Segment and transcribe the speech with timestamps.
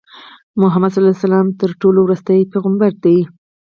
[0.61, 3.17] محمدﷺ تر ټولو ورستی پیغمبر دی.